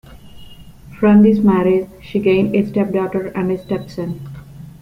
[0.99, 4.19] From this marriage she gained a stepdaughter and a stepson.